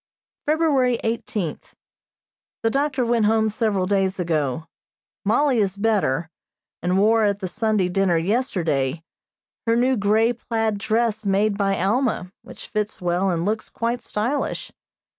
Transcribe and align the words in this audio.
February 0.47 0.99
eighteenth: 1.03 1.75
The 2.63 2.71
doctor 2.71 3.05
went 3.05 3.27
home 3.27 3.49
several 3.49 3.85
days 3.85 4.19
ago. 4.19 4.65
Mollie 5.23 5.59
is 5.59 5.77
better, 5.77 6.31
and 6.81 6.97
wore, 6.97 7.23
at 7.23 7.37
the 7.37 7.47
Sunday 7.47 7.87
dinner 7.87 8.17
yesterday, 8.17 9.03
her 9.67 9.75
new 9.75 9.95
grey 9.95 10.33
plaid 10.33 10.79
dress 10.79 11.23
made 11.23 11.55
by 11.55 11.79
Alma, 11.79 12.31
which 12.41 12.67
fits 12.67 12.99
well 12.99 13.29
and 13.29 13.45
looks 13.45 13.69
quite 13.69 14.01
stylish. 14.01 14.71